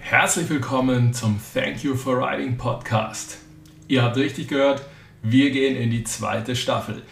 [0.00, 3.38] Herzlich willkommen zum Thank You for Riding Podcast.
[3.88, 4.84] Ihr habt richtig gehört,
[5.22, 7.04] wir gehen in die zweite Staffel.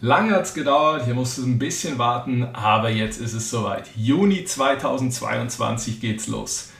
[0.00, 3.88] Lange hat es gedauert, hier musste es ein bisschen warten, aber jetzt ist es soweit.
[3.94, 6.72] Juni 2022 geht's los.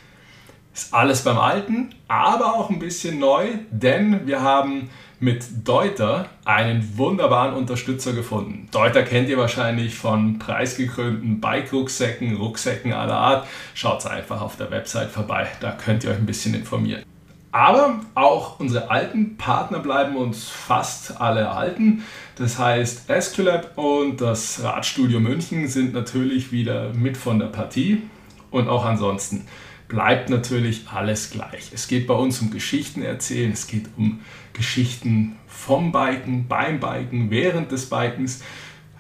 [0.74, 4.88] Ist alles beim Alten, aber auch ein bisschen neu, denn wir haben
[5.20, 8.68] mit Deuter einen wunderbaren Unterstützer gefunden.
[8.72, 13.46] Deuter kennt ihr wahrscheinlich von preisgekrönten Bike-Rucksäcken, Rucksäcken aller Art.
[13.74, 17.04] Schaut einfach auf der Website vorbei, da könnt ihr euch ein bisschen informieren.
[17.52, 22.02] Aber auch unsere alten Partner bleiben uns fast alle erhalten.
[22.36, 28.02] Das heißt, Esculap und das Radstudio München sind natürlich wieder mit von der Partie.
[28.50, 29.46] Und auch ansonsten
[29.92, 31.70] bleibt natürlich alles gleich.
[31.72, 34.20] Es geht bei uns um Geschichten erzählen, es geht um
[34.54, 38.42] Geschichten vom Biken, beim Biken, während des Bikens,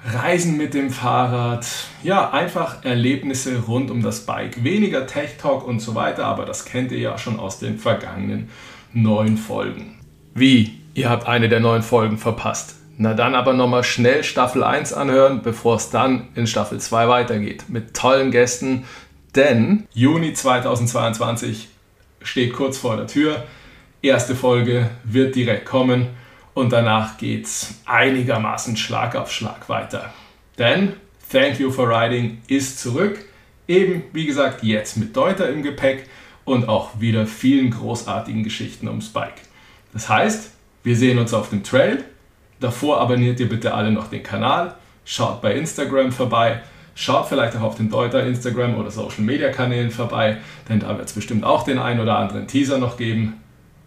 [0.04, 1.66] Reisen mit dem Fahrrad,
[2.02, 4.64] ja, einfach Erlebnisse rund um das Bike.
[4.64, 8.50] Weniger Tech Talk und so weiter, aber das kennt ihr ja schon aus den vergangenen
[8.92, 9.98] neun Folgen.
[10.34, 10.78] Wie?
[10.94, 12.76] Ihr habt eine der neun Folgen verpasst.
[12.98, 17.64] Na dann aber nochmal schnell Staffel 1 anhören, bevor es dann in Staffel 2 weitergeht.
[17.68, 18.84] Mit tollen Gästen,
[19.34, 21.68] denn Juni 2022
[22.22, 23.44] steht kurz vor der Tür.
[24.02, 26.08] Erste Folge wird direkt kommen
[26.54, 30.12] und danach geht's einigermaßen Schlag auf Schlag weiter.
[30.58, 30.94] Denn
[31.30, 33.24] Thank You for Riding ist zurück.
[33.66, 36.08] Eben, wie gesagt, jetzt mit Deuter im Gepäck
[36.44, 39.40] und auch wieder vielen großartigen Geschichten ums Bike.
[39.92, 40.50] Das heißt,
[40.82, 42.04] wir sehen uns auf dem Trail.
[42.60, 44.74] Davor abonniert ihr bitte alle noch den Kanal,
[45.04, 46.60] schaut bei Instagram vorbei
[46.94, 51.08] Schaut vielleicht auch auf den Deuter Instagram oder Social Media Kanälen vorbei, denn da wird
[51.08, 53.40] es bestimmt auch den ein oder anderen Teaser noch geben.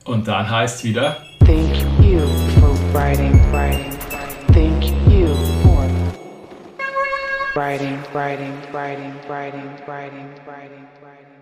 [0.06, 2.22] Und dann heißt wieder Thank you
[2.60, 3.92] for riding, riding,
[4.54, 5.88] thank you for
[7.56, 11.35] riding, riding, riding, riding, riding, riding, riding.